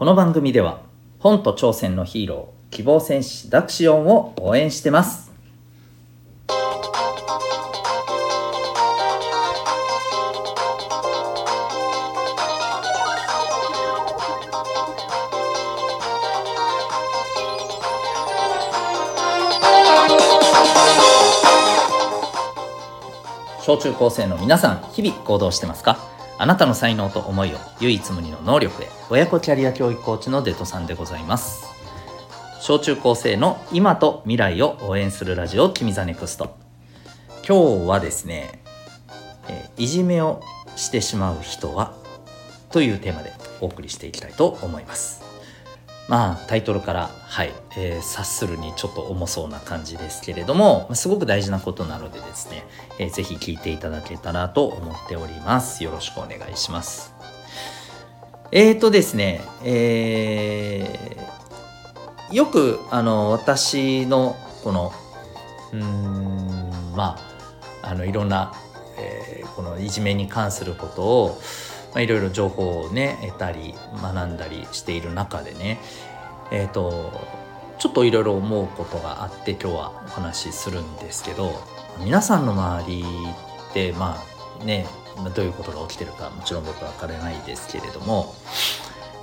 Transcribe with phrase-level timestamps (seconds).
[0.00, 0.80] この番組では
[1.18, 5.30] 本と挑戦のヒーロー希望戦士ダクシオンを応援してます。
[23.60, 26.09] 小中高生の皆さん日々行動してますか？
[26.42, 28.88] あなたの才能と思いを唯一無二の能力へ。
[29.10, 31.66] 親子キャリア教育コーチのデトさんでございます。
[32.62, 36.56] 小中高生の今と未来を応援するラジオ「君ザネクスト。
[37.46, 38.62] 今日はですね、
[39.48, 40.40] えいじめを
[40.76, 41.92] してしまう人は？
[42.70, 45.19] というテーマでお送りしていきたいと思います。
[46.10, 52.64] まあタイトルからはい、えー、察するにちょっと重そうな感じですけれどもすごく大事なことなのでですね、
[52.98, 55.84] えー、ぜひ聞いていただけたらと思っております。
[55.84, 57.14] よろしくお願いします。
[58.50, 64.92] えーとですねえー、よくあの私のこの
[65.72, 67.20] うんま
[67.82, 68.52] ああのいろんな、
[68.98, 71.40] えー、このいじめに関することを、
[71.96, 75.78] いろいろ情報をね得たり学んだりしている中でね
[76.50, 77.12] えっ、ー、と
[77.78, 81.52] ちょっといろいろ思うことがあって今日はお話しするんですけど
[81.98, 83.04] 皆さんの周り
[83.70, 84.18] ってま
[84.60, 84.86] あね
[85.34, 88.34] どういうことが起きてるかもちろん僕は分からないですけれども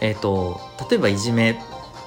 [0.02, 1.60] えっ、ー、と例えばいじめ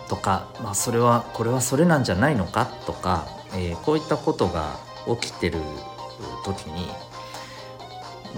[0.08, 4.77] とか、まあ、それはこれはそれなんじゃないのかとか、えー、こういったことが
[5.20, 5.58] 起きてる
[6.44, 6.88] 時に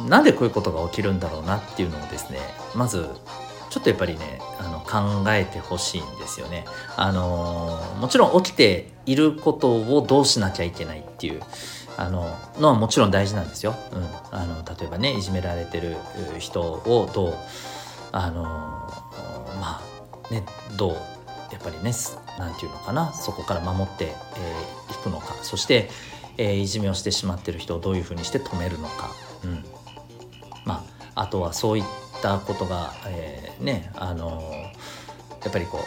[0.08, 2.38] なんでこういうことが起きるんだろうなっていうのをですね
[2.74, 3.08] まず
[3.70, 6.66] ちょっとやっぱりねあの考えてほしいんですよね。
[6.96, 11.40] あのもちろん起きていることをどうしなきゃいけないっていう
[11.96, 13.74] あののはもちろん大事なんですよ。
[13.92, 15.96] うん、あの例えばねいじめられてる
[16.38, 17.34] 人をどう
[18.12, 19.82] あのまあ
[20.30, 20.44] ね
[20.76, 20.92] どう
[21.50, 21.92] やっぱりね
[22.38, 25.90] 何て言うのかなそこから守ってい、えー、くのかそして、
[26.38, 29.10] えー、いじめをしてしまってる人をどういうふうにして止めるのか。
[29.44, 29.64] うん
[30.64, 30.84] ま
[31.14, 31.84] あ、あとはそういっ
[32.22, 34.42] たことが、えー、ねあの
[35.42, 35.80] やっぱりこ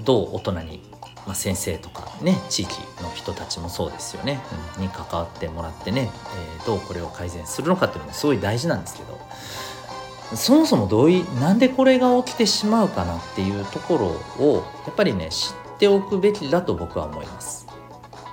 [0.00, 0.80] うどう大人に、
[1.26, 4.40] まあ、先生とかね地域の人たちもそうですよね、
[4.76, 6.10] うん、に関わってもらってね、
[6.58, 9.18] えー、どうこれを改善するのかっていうのもすごい大事なんですけど
[10.36, 13.98] そもそもどういなんでこれが起きてしまうかなっていうとこ
[14.38, 17.66] ろをやっぱりね知っておくべきだと僕は思います。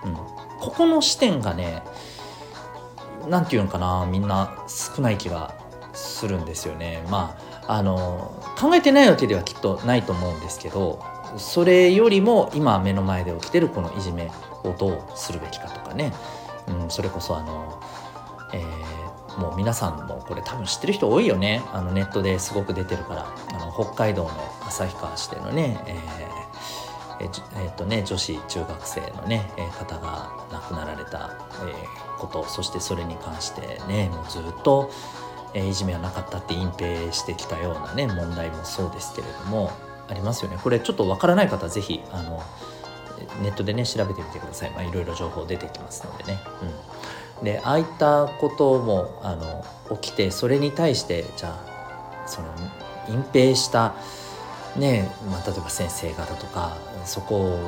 [0.03, 1.83] うん、ここの視点がね
[3.29, 5.53] 何て言うのかなみんな少ない気が
[5.93, 7.03] するんですよね。
[7.09, 11.03] まああの考えてないわけではきっとないと思うんですけど
[11.37, 14.31] それよりも今目の前で起きてるこのいじめ
[14.63, 16.13] をどうするべきかとかね、
[16.67, 17.81] うん、それこそあの、
[18.53, 24.29] えー、もう皆さんもこれ多分知ってる人多いよねあのネットですごく出てるからあの北海道の
[24.67, 26.44] 旭川市でのね、えー
[27.19, 31.31] ええ、とね、女子中学生のね、え方が亡くなられた、
[31.67, 34.91] えー、ことそしてそれに関してねもうずっと、
[35.53, 39.71] えいじめはなかったって隠蔽してきたようなね問題もそうですけれども
[40.09, 40.57] ありますよね。
[40.61, 42.43] これちょっとわからない方は是非あの
[43.41, 46.39] ネットでね調べてみてください、まあ、いろいろ情報出てきますのでね、
[47.39, 49.65] うん、でああいったこともあの
[50.01, 52.47] 起きてそれに対してじゃあその
[53.07, 53.95] 隠蔽した
[54.75, 57.59] ねまあ、例えば先生方とかそこを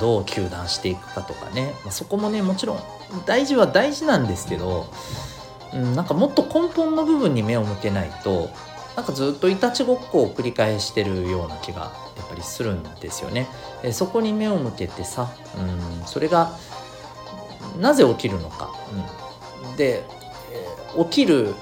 [0.00, 2.80] どう糾弾していくかとかね、まあ、そこもねもちろん
[3.24, 4.86] 大事は大事なんですけど
[5.74, 8.50] うん、なんかもっと根本の部分に目を向けないと
[8.96, 13.46] なんかずっといたちごっこを繰り返してるような気がやっぱりするんですよね。
[13.82, 16.56] えそこに目を向けてさ、うん、それが
[17.78, 18.74] なぜ起きるのか。
[19.68, 20.02] うん、で、
[20.96, 21.54] え起きる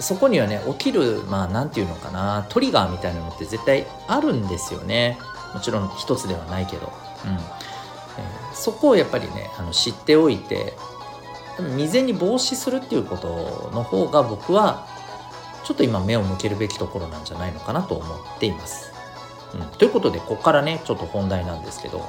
[0.00, 5.16] そこにはね起きるまあ何て言うのかなトリガーみたいなのって絶対あるんですよね。
[5.54, 6.92] もちろん一つではないけど。
[7.24, 7.38] うん
[8.16, 10.74] えー、そこをやっぱりねあの知っておいて
[11.56, 14.86] 未然に防止するっていうことの方が僕は
[15.64, 18.92] ちょっと今目を向けるべきところなんじゃないのかなと思っています。
[19.54, 22.04] うん、ということでここからねちょっと本題なんですけど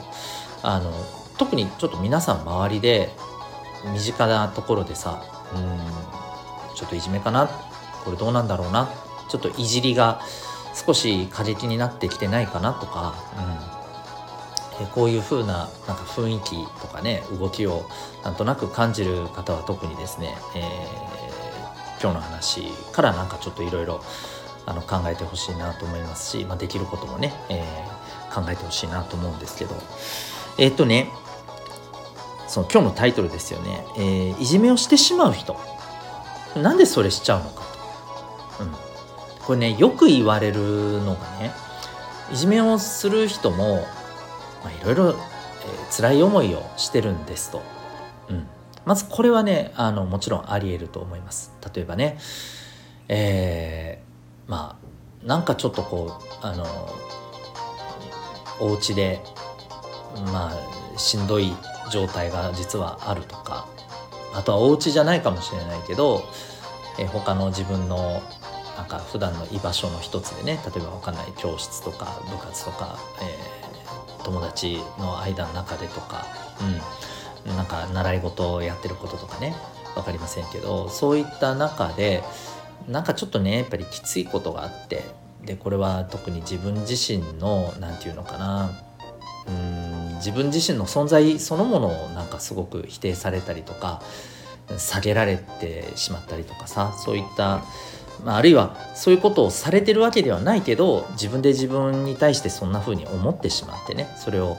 [0.61, 0.91] あの
[1.39, 3.15] 特にちょっと皆さん周りで
[3.91, 5.23] 身近なところでさ
[5.55, 7.47] うんちょっといじめかな？
[8.03, 8.89] これどうなんだろうな？
[9.27, 10.21] ちょっといじりが
[10.75, 13.15] 少し過激になってきてないかなとか、
[14.81, 17.85] うん、こういう風ななんか雰囲気とかね動きを
[18.23, 24.03] なんとなく感じる方は特にですね、えー、今日の話からなんかちょっといろいろ
[24.65, 29.75] 考えてほしいなと思いますし、まあ、できることもね、えー、考えてほしいなと思うんですけど。
[30.57, 31.09] えー、っとね
[32.47, 35.59] その今日のタイトルですよね、えー、いじめをしてしまう人。
[36.55, 37.63] なんでそれしちゃうのか、
[39.45, 40.61] これねよく言われる
[41.03, 41.51] のがね
[42.31, 43.85] いじめをする人も、
[44.81, 45.15] いろいろ、
[45.95, 47.61] 辛い思いをしてるんですと、
[48.29, 48.47] うん、
[48.85, 51.51] まずこれはねあのもちろんありえると思います。
[51.73, 52.17] 例えばね
[53.07, 54.79] えー、ま
[55.23, 56.65] あなんかちょっとこうあの
[58.59, 59.21] お家で
[60.31, 61.53] まあしんどい
[61.91, 63.67] 状態が実はあるとか
[64.33, 66.23] あとはお家じゃないかもしれないけど、
[66.99, 68.21] えー、他の自分の
[68.75, 76.25] なんか普段の居場所の一つでね例えば分かんない教室とか部活とか、えー、友達の間の中でとか、
[77.45, 79.55] うん、なんか習い事をやってることとかね
[79.95, 82.23] 分かりませんけどそういった中で
[82.87, 85.03] なんかちょっとねやっぱりきついことがあって
[85.43, 88.71] でこれは特に自分自身の何て言うのかな
[89.47, 94.01] うん自分自身の存在そのものをなんかすごく否定されたりとか
[94.77, 97.63] 下げられてしまったりとかさそういった
[98.23, 104.57] まあ、あるいはそういうことをされてるわけではないけど自分で自分に対してそんな風に思ってしまってねそれを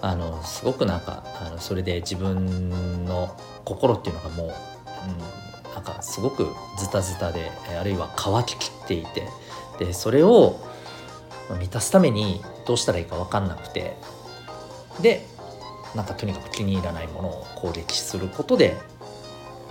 [0.00, 6.48] あのすごくなんかあのそれで自分の心っていうのがもう、うん、なんかすごく
[6.78, 9.28] ズタズタであるいは乾ききっていて
[9.78, 10.60] でそれを
[11.58, 13.96] 満たすためにどうしたらいいか分かんなくて
[15.00, 15.26] で
[15.94, 18.76] なんかとにかく気に入らないものを攻撃することで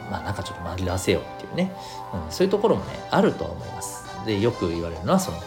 [0.10, 1.76] まあなんかちょっと紛らわせようっていうね、
[2.14, 4.04] うん、そういうところもねあるとは思います。
[4.26, 5.38] でよく言われるのはその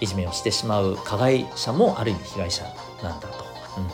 [0.00, 2.64] いじめをしてしまう加害者もある意味被害者
[3.02, 3.44] なんだと、
[3.78, 3.86] うん。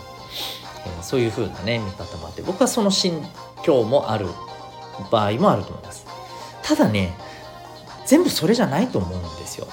[0.86, 3.22] えー、そういうふうなね見方もあって僕はその心
[3.62, 4.26] 境もある
[5.10, 6.06] 場合もあると思います。
[6.62, 7.14] ただね
[8.06, 9.66] 全部それじゃないと思うんですよ。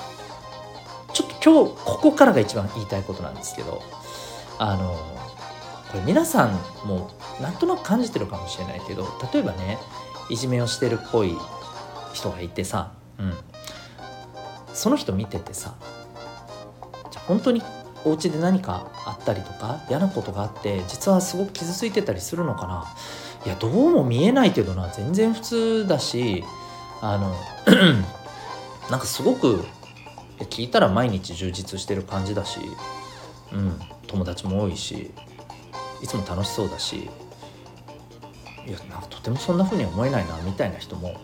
[1.14, 3.82] ちょっと今日ここからが一番言いたいことなんですけど
[4.58, 4.94] あの
[5.92, 6.54] これ皆さん
[6.88, 7.10] も
[7.42, 9.78] なんとなく感じてるかもしれないけど例えばね
[10.30, 11.36] いじめをしてるっぽい
[12.14, 13.34] 人がいてさ、うん、
[14.74, 15.76] その人見ててさ
[17.12, 17.62] じゃ本当に
[18.04, 22.86] お家で何かあったりとか嫌なことがあって実はすごく傷ついてたりするのかな。
[23.46, 24.90] いやどうも見えないけどな。
[24.90, 26.44] 全然普通だし
[27.02, 27.36] あの
[28.90, 29.64] なんかすごく
[30.40, 32.60] 聞いたら毎日充実してる感じだし、
[33.52, 35.12] うん、友達も多いし
[36.02, 37.10] いつも楽しそうだし
[38.68, 41.20] いやなんかとてもそんな風に思えないなみたいな人も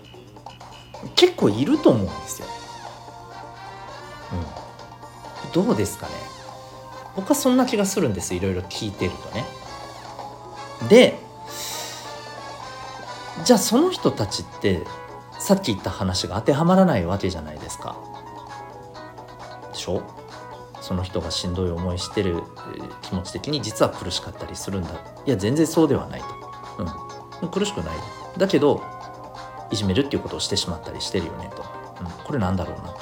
[1.16, 2.48] 結構いると思うんですよ。
[5.46, 6.14] うん、どうですかね
[7.16, 9.46] 僕はそんな気がするんですいろいろ聞いてるとね。
[10.90, 11.20] で
[13.44, 14.82] じゃあその人たちって
[15.40, 17.96] さっき言った話が当てはまらないわけじゃないですか。
[19.72, 20.02] でしょ
[20.82, 22.44] その人がしんどい思いしてる
[23.02, 24.90] 気持ち的に実は苦しかったりするんだ
[25.26, 26.47] いや全然そうではないと。
[27.52, 27.98] 苦しくない
[28.38, 28.84] だけど
[29.72, 31.64] いじめるっていうことをしてしまったりしてるよねと、
[32.02, 32.94] うん、これなんだろうな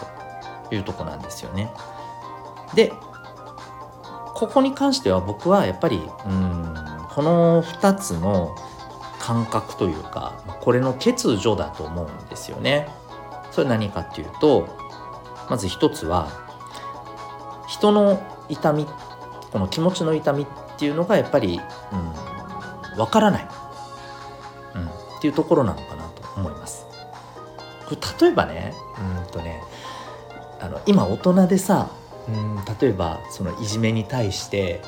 [0.70, 1.72] というとこなんですよね。
[2.74, 2.92] で
[4.34, 6.76] ここに関しては僕はやっぱりうん
[7.14, 8.56] この2つの
[9.20, 12.90] 感覚というかこれの欠如だと思うんですよね。
[13.52, 14.68] それ何かっていうと
[15.50, 16.28] まず一つは
[17.68, 18.86] 人の痛み
[19.52, 20.48] この気持ちの痛みっ
[20.78, 21.62] ていうのがやっぱり、
[21.94, 23.48] うん、分からない
[25.25, 26.86] っていうところなのかなと思います。
[28.22, 28.74] 例えばね
[29.25, 29.62] うんとね
[30.60, 31.89] あの今大人でさ
[32.27, 34.82] うん例えばそのいじめに対して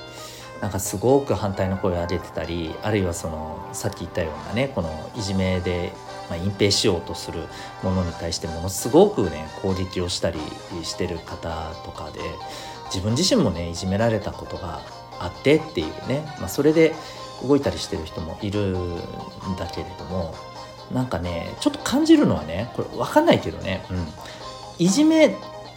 [0.62, 5.92] なんかすごく反対の声を上げてたりあるいはそのさっき言ったようなねこのいじめで、
[6.30, 7.42] まあ、隠蔽しようとする
[7.84, 10.40] ものに対してものすごくね攻撃をしたり
[10.84, 12.20] してる方とかで
[12.86, 14.82] 自分自身もねいじめられたことが
[15.20, 16.96] あってっていうね、まあ、それで
[17.44, 18.98] 動いたりしてる人もいるん
[19.58, 20.34] だけれども
[20.92, 24.08] なんかねちょっと感じるのはねこれ分かんないけどね、うん、
[24.80, 25.36] いじめ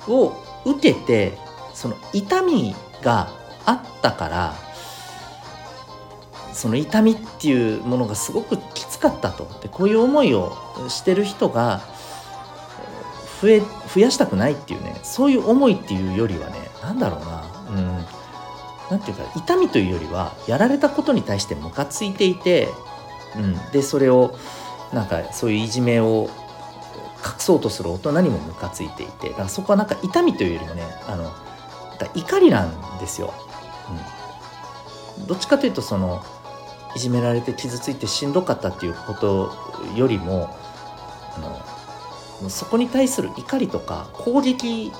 [0.09, 0.33] を
[0.65, 1.37] 受けて
[1.75, 3.31] その痛みが
[3.67, 4.55] あったから
[6.53, 9.49] その痛みっていうものがすごくきつかったと。
[9.63, 10.55] でこういう思いを
[10.89, 11.81] してる人が
[13.41, 18.05] 増え増やしたくないっていうねそういう思いっていうよりはね何だろうな、うん、
[18.91, 22.69] なんていうか痛みというよりはやられたことに対してムカついていて、
[23.37, 24.37] うん、でそれを
[24.93, 26.29] なんかそういういじめを
[27.25, 31.31] 隠そうとする大人にもムカついていてだからそこはなんか痛みというよりもねあの
[32.15, 33.35] 怒りなんですよ、
[35.19, 35.27] うん。
[35.27, 36.25] どっちかというとその
[36.97, 39.53] いじめられて傷ついてしんどかったっていうこと
[39.95, 40.57] よりも
[41.37, 44.93] あのそこに対する怒りとか攻撃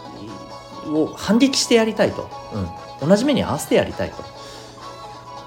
[0.87, 2.69] を反撃してやりたいと、うん、
[3.01, 4.25] 同じ目に合わせてやりたいと。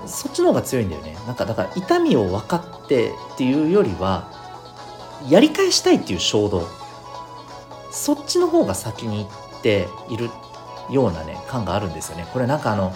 [0.07, 1.15] そっちの方が強いんだよね。
[1.25, 4.29] なんかだから痛みを分かってっていうよりは
[5.29, 6.67] やり返したいっていう衝動。
[7.91, 10.29] そっちの方が先に行っている
[10.89, 12.27] ようなね感があるんですよね。
[12.33, 12.93] これなんかあの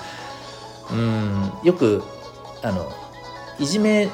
[0.92, 2.04] うんよく
[2.64, 2.92] あの
[3.60, 4.10] いじめ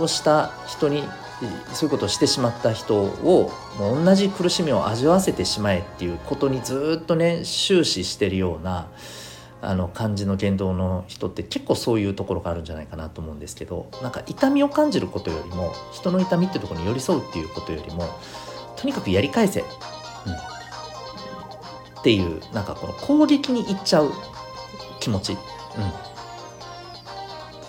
[0.00, 1.04] をした人に
[1.72, 8.86] そういうことをしてしまった人をもう同じ苦しみを味わわせてしまえっていうことにずっとね終始してるような
[9.66, 18.08] あの感じの言動の人って結構そういうところがあるんじゃないかなと思うんですけどなんか痛みを感じることよりも人の痛みってところに寄り添うっていうことよりも
[18.76, 19.68] とにかくやり返せ、うん、っ
[22.02, 24.10] ていうなんかこの攻撃にいっちゃう
[25.00, 25.38] 気持ち、うん、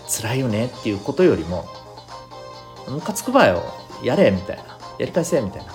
[0.08, 1.66] 辛いよねっていうことよりも
[2.90, 3.64] ムカつくばよ。
[4.04, 4.64] やれみたいな。
[5.00, 5.74] やり返せみたいな。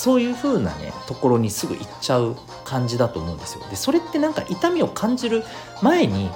[0.00, 3.64] そういう風なねところにすぐ行っちゃう感じだと思うんですよ。
[3.68, 5.44] でそれってなんか痛みを感じる
[5.82, 6.30] 前に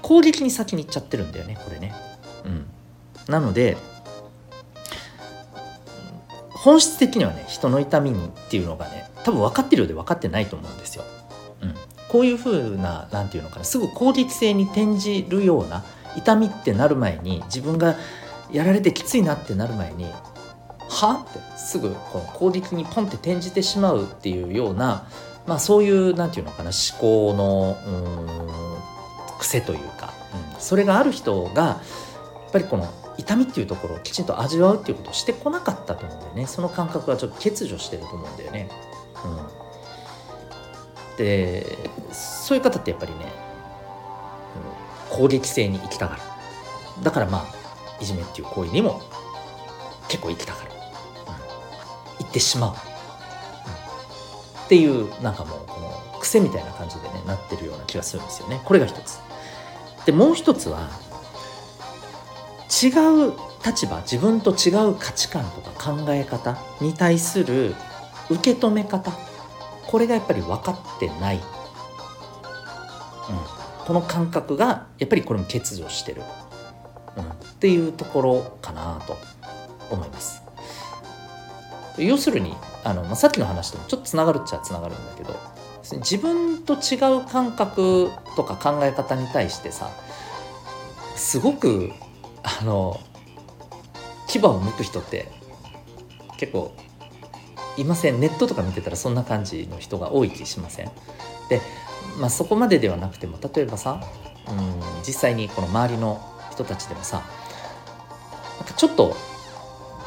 [0.00, 1.92] 攻撃に先に行っちゃってるんだよねこれね。
[2.46, 2.66] うん。
[3.28, 3.76] なので
[6.48, 11.04] 本質的にはね人の痛みにっていうのがね多分分かってるようで分かってないと思うんですよ、
[11.60, 11.74] うん、
[12.08, 15.84] こういう風な何て言うのかなすぐ攻撃性に転じるような
[16.16, 17.96] 痛みってなる前に自分が
[18.50, 20.06] やられてきついなってなる前に
[21.06, 21.24] は？
[21.28, 25.06] ってすぐこの攻撃にポンって転じてしまうっていうような、
[25.46, 27.76] まあ、そういう何て言うのかな思考の
[29.38, 30.12] 癖というか、
[30.54, 31.80] うん、それがある人がや
[32.48, 38.70] っぱりこの痛みっていうところをきちんと味わうっていうことをしてこなかったと思うんだよねその感覚がちょっと欠如してると思うんだよね。
[39.24, 41.78] うん、で
[42.12, 43.18] そういう方ってやっぱりね、
[45.10, 46.22] うん、攻撃性に行きたがる。
[47.02, 47.44] だからまあ
[48.02, 49.00] いじめっていう行為にも
[50.08, 50.70] 結構行きたがる、
[52.30, 52.74] ってしまう、
[54.66, 58.60] っていうなんかもうこの癖みたいな感じでねなってるような気がするんですよね。
[58.64, 59.18] これが一つ。
[60.06, 60.88] でもう一つは
[62.82, 62.88] 違
[63.28, 63.34] う
[63.66, 67.74] 立場自分と違う価値観とか考え方に対する
[68.30, 69.12] 受け止め方。
[69.86, 71.42] これがやっぱり分かってない、うん、
[73.84, 76.22] この感覚がやっぱりこれも欠如してる。
[77.16, 79.16] うん、っていうところかなと
[79.90, 80.39] 思います。
[81.98, 82.54] 要するに
[82.84, 85.34] あの、まあ、さっきの話ともちょっとつながるっちゃつながるんだけど
[85.98, 89.90] 自分と違う感覚とか考え方に対してさ
[91.16, 91.90] すごく
[92.42, 93.00] あの
[94.28, 95.28] 牙を向く人って
[96.38, 96.72] 結構
[97.76, 98.20] いません。
[98.20, 100.90] ネットとか見てたらそんな感じの人が多い気しません？
[101.48, 101.60] で、
[102.18, 104.00] まあ、そこまでではなくても例えばさ
[104.48, 106.20] うん実際にこの周りの
[106.50, 107.22] 人たちでもさ
[108.58, 109.16] なんかちょっと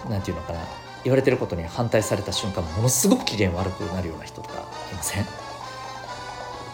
[0.09, 0.59] 何て言うのかな
[1.03, 4.59] 言われてることに反対された瞬間ものすごく機嫌悪くなるような人とか
[4.91, 5.25] いません、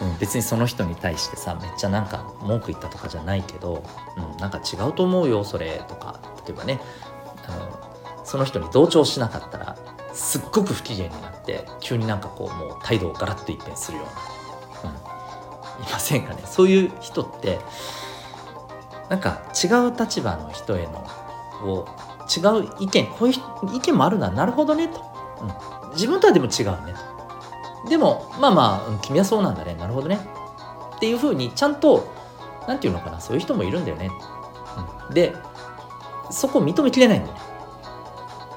[0.02, 3.82] うん、別にその人に対してさめっちゃなんか文句言ったとかじゃないけど、
[4.16, 6.80] うん、なんか違うと思うよそれとか例えばね
[7.48, 9.76] あのその人に同調しなかったら
[10.12, 16.42] すっごく不機嫌になって急になんかこうもう態度をガラッと一変するような、うん、いませんかね？
[16.44, 17.58] そういう人って
[19.08, 21.04] なんか違う立場の人への
[21.64, 21.88] を
[22.36, 24.30] 違う意見こういう意見もあるな。
[24.30, 25.00] なるほどねと、
[25.40, 26.94] うん、自分とはでも違うね
[27.84, 27.88] と。
[27.88, 29.74] でもまあまあ、うん、君はそうなんだね。
[29.74, 30.18] なるほどね。
[30.96, 32.06] っていうふうにちゃんと
[32.68, 34.10] 何て言うのかなそういう人もいるんだよね、
[35.08, 35.34] うん、で
[36.30, 37.40] そこを認めきれないんだよね。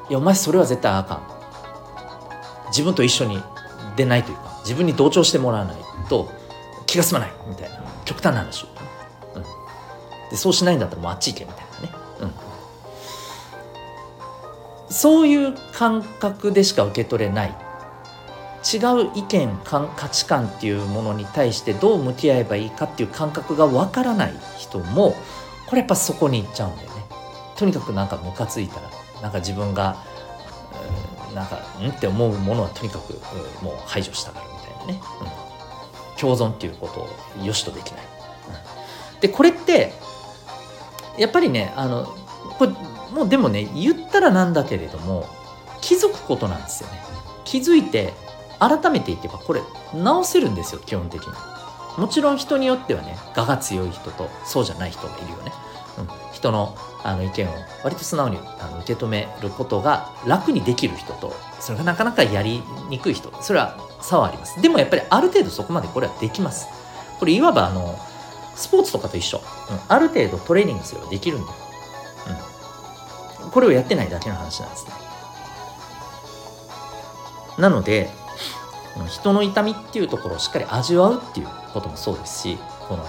[0.09, 1.21] いやお前それは絶対あかん。
[2.67, 3.41] 自分と一緒に
[3.95, 5.77] 出ないというか自分に同調してもらわない
[6.09, 6.29] と
[6.85, 8.65] 気が済まないみたいな極端な話。
[8.65, 8.67] を
[10.29, 12.02] でそうしないんだったらもうあっち行けみたいなね、
[14.93, 17.57] そういう感覚でしか受け取れない。
[18.63, 25.17] 違う意見価値観っていうものに対してどう向き合えばいいかっていう感覚がわからない人も
[25.67, 27.03] これやっぱそこに行っちゃうんだよね。
[27.57, 28.89] とにかくなんかムカついたら
[29.21, 29.97] なんか自分が
[31.33, 33.13] なんかんって思うものはとにかく
[33.63, 37.09] もう排除したがるみたいなね、うん、共存っていうことを
[37.43, 38.05] 良しとできない、
[39.15, 39.91] うん、でこれって
[41.17, 42.05] やっぱりねあの
[42.57, 42.71] これ
[43.13, 45.27] もうでもね言ったらなんだけれども
[45.81, 47.01] 気づくことなんですよね。
[47.45, 48.13] 気づいて
[48.59, 49.61] 改めていけばこれ
[49.93, 51.33] 直せるんですよ基本的に。
[51.97, 55.51] もちろん人によってはね我が強い人とそうじゃない人がいるよね、
[55.99, 57.53] うん、人のあの意見を
[57.83, 64.59] 割と素直にあの受け止めることが楽にできる人とそれがなかなかやりにくい人それは差はあります。
[64.61, 66.67] でもやっぱりある程度そこまでこれはできます。
[67.19, 67.95] これいわばあの
[68.55, 69.43] スポーツとかと一緒、うん、
[69.87, 71.53] ある程度トレーニングすればできるんだよ、
[73.51, 74.93] これをやってないだけの話なんですね。
[77.57, 78.09] なので
[79.09, 82.57] 人の痛みっていうところをしっかり味わうっていうこともそうですし
[82.87, 83.05] この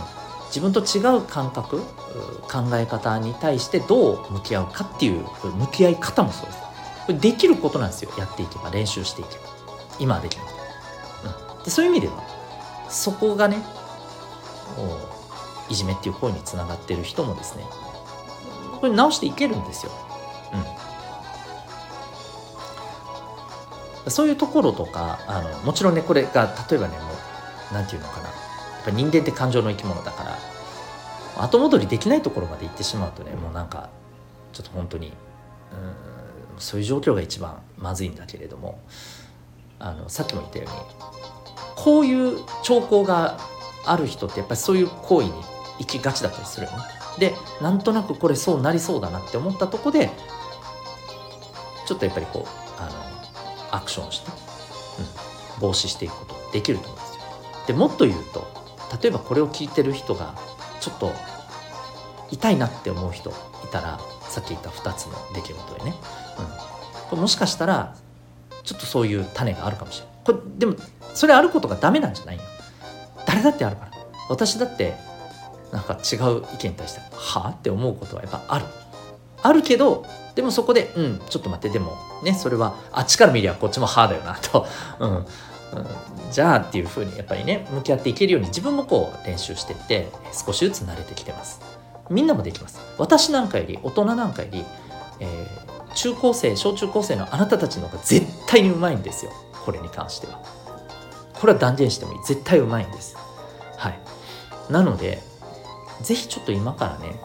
[0.47, 5.25] 自分と違う感覚考え方に対してどう向き合うかっていう
[5.57, 6.59] 向き合い方もそうです。
[7.07, 8.11] これできることなんですよ。
[8.17, 9.45] やっていけば練習していけば。
[9.99, 10.47] 今はできない、
[11.57, 12.23] うん、でそういう意味では
[12.89, 13.59] そこがね
[15.69, 17.65] いじめっていう行為につながってる人もですね
[18.81, 19.93] これ直していけるんですよ。
[24.05, 28.29] うん、そういうところとかあのもちろんねこれが例えばねもう何て言うのかな。
[28.29, 28.35] や
[28.83, 30.39] っぱ人間って感情の生き物だから
[31.43, 33.89] 後戻りできないところまで行ってしまうとねもうなんか
[34.53, 35.15] ちょっと本当にうん
[36.59, 38.79] そういう状況が一番まずいんだけれども
[39.79, 40.75] あのさっきも言ったように
[41.77, 43.39] こういう兆候が
[43.87, 45.33] ある人ってやっぱりそういう行為に
[45.79, 46.79] 行きがちだったりするよね。
[47.19, 50.11] でなんとなくこれそうなりそうだなって思ったとこで
[51.87, 54.37] ちょっとやっぱりこうあのアクションして、うん、
[55.61, 57.23] 防止していくことできると思うんですよ。
[57.67, 58.47] でもっと言うと
[59.01, 60.35] 例えばこれを聞いてる人が
[60.81, 61.13] ちょっと
[62.31, 63.33] 痛いなって思う人い
[63.71, 65.95] たらさっき言った2つの出来事でね、
[67.13, 67.97] うん、もしかしたら
[68.63, 70.15] ちょっとそういう種があるかもしれない。
[70.25, 70.75] これでも
[71.15, 72.43] それあることがダメなんじゃないよ
[73.27, 73.91] 誰だってあるから。
[74.29, 74.95] 私だって
[75.71, 78.65] なんか違う意見に対してはあって思うことはやっぱある。
[79.43, 84.67] あるけどでもそこでうんちょっと待ってでもねそれはあっちから見りゃこっちもはあだよなと、
[85.01, 85.27] うん、
[86.31, 91.61] じゃあっていうふうにやっぱりね向き合っていけるように自分もこう練習していって少しずつ慣れてきてます。
[92.11, 92.81] みんなもできます。
[92.99, 94.65] 私なんかより大人なんかより、
[95.21, 99.33] えー、中高生小中高生のあなたたちの方が絶対にうまいんですよ。
[99.65, 100.41] これに関しては。
[101.41, 102.19] これは断言してもいい。
[102.25, 103.17] 絶対うまいんです。
[103.77, 103.99] はい。
[104.71, 105.23] なので
[106.03, 107.17] ぜひちょっと今からね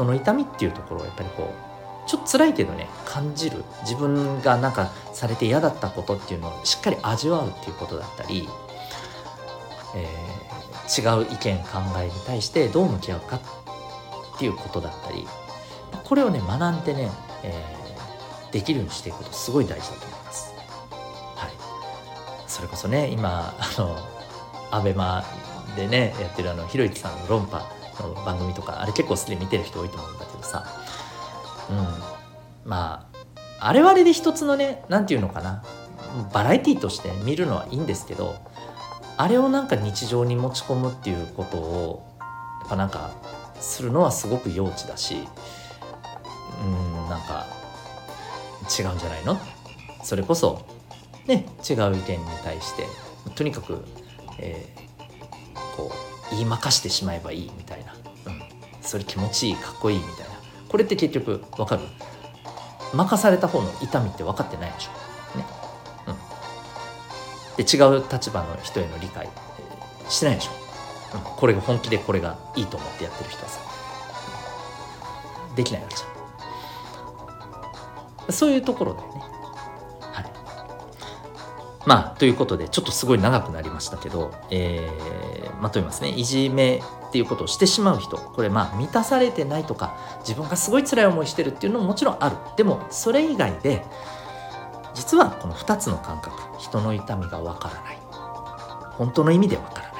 [0.00, 1.52] 人の痛みっていうところをやっぱりこ
[2.06, 8.48] うちょっと辛いけどね感じる自分がなんかされて嫌だったことっていうのをしっかり味わうっていうことだったり、
[9.94, 15.26] えー、違う意見考えに対してどう向き合うかっていうことだったり
[16.04, 17.10] これをね学んでね、
[17.44, 20.54] えー、できるようにしていくことすごい大事だと思います。
[21.36, 21.50] はい、
[22.48, 23.96] それこそね今あの
[24.72, 25.24] アベマ
[25.76, 30.64] でねやってるあのひろゆきさんの論破の番組とかあれ結構すでに見てる人多いと思うんだけどさ。
[31.70, 32.68] うん。
[32.70, 33.06] ま
[33.58, 35.64] ああれはあれで一つのね何て言うのかな。
[36.32, 38.34] バラエティーとして見るのはいいんですけど
[39.16, 42.18] あれをなんか日常に持ち込むっていうことを
[42.62, 43.12] やっぱなんか
[43.60, 45.28] するのはすごく幼稚だし
[46.64, 47.46] うんなんか
[48.76, 49.38] 違うんじゃないの？
[50.02, 50.66] それこそ
[51.26, 52.86] ね違う意見に対して
[53.36, 53.84] とにかく、
[54.38, 54.66] え
[55.76, 57.94] こう言いまかしてしまえばいいみたいな、
[58.26, 58.42] うん、
[58.82, 60.30] それ気持ちいいかっこいいみたいな
[60.68, 61.82] これって結局分かる？
[62.94, 64.90] 任された方の痛みって分かってないでしょ。
[65.38, 65.44] ね。
[66.08, 67.64] うん。
[67.64, 69.28] で違う立場の人への理解
[70.08, 70.50] してないでしょ。
[71.14, 73.60] うん、これが本気でこれがいいと思ってやってる人はさ
[75.56, 78.32] できないわけじゃん。
[78.32, 79.22] そういうところだよね。
[81.86, 86.10] まあということでちょっとすごい長くなりましたけど、えー、まとめますね。
[86.10, 88.18] いじめっていうことをしてしまう人。
[88.18, 92.36] これまあ満たされてないとか自分がすごい辛い思いしてるっていうのももちろんある。
[92.56, 93.84] でもそれ以外で
[94.94, 97.98] 実はこの2つの感覚人の痛みがわからない。
[98.92, 99.92] 本当の意味でわからない、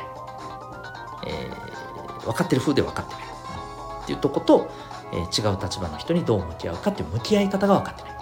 [1.29, 3.25] えー、分かってる風で分かってない。
[4.03, 4.71] っていうとこと、
[5.13, 8.20] えー、違う立場の人にどう向き合うかっていう向き合い方が分かってない。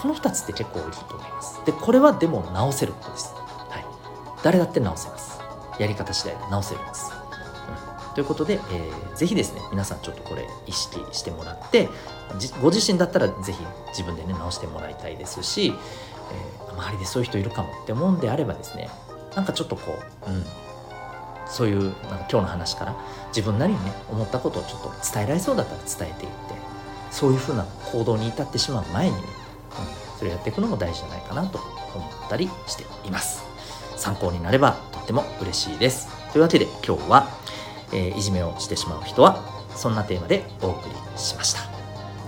[0.00, 1.64] この2つって結構多いと思います。
[1.66, 3.84] でこれはでも直せることです、はい、
[4.42, 5.40] 誰だって直せます。
[5.80, 7.10] やり方次第で直せるんです、
[8.08, 11.88] うん、ということで、えー、ぜひですね皆さんちょっとこれ意識してもらって
[12.62, 13.58] ご自身だったらぜひ
[13.88, 18.90] 自分でね直してもらいたいですし、えー、周りでそういう人いるかもって思うんであればですね
[19.34, 20.44] なんかちょっとこう、うん、
[21.48, 22.94] そういうなんか今日の話から
[23.28, 26.36] 自分なりにね思ったことをちょっと伝えられそうだったら伝えていって
[27.10, 29.39] そういうふうな行動に至ってしまう前にね
[30.18, 31.58] それをやっていくのも大事じゃないかなと
[31.94, 33.44] 思ったりしています。
[33.96, 36.08] 参考になればとっても嬉しいです。
[36.32, 37.28] というわけで今日は、
[37.92, 39.42] えー、いじめをしてしまう人は
[39.74, 41.60] そんなテーマでお送りしました。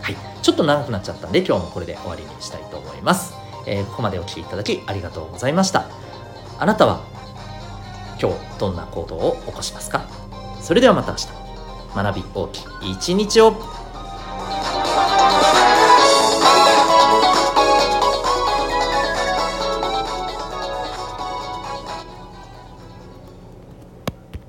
[0.02, 0.16] はい。
[0.42, 3.34] ちょっと長くなっちゃったんで今日もこれで終わりにしたいと思います、
[3.66, 5.86] えー、ここまでお聴きいただきありがとうございました。
[6.58, 7.04] あなたは
[8.20, 10.04] 今日どんな行動を起こしますか？
[10.60, 11.28] それではまた明日。
[11.94, 13.81] 学び大きい一日を。